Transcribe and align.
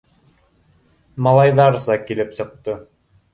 Малайҙарса 1.27 1.99
килеп 2.09 2.33
сыҡты 2.39 2.79